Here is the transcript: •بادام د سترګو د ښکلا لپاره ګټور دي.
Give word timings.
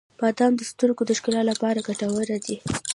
•بادام 0.19 0.53
د 0.57 0.61
سترګو 0.71 1.03
د 1.07 1.11
ښکلا 1.19 1.41
لپاره 1.51 1.85
ګټور 1.87 2.27
دي. 2.45 2.55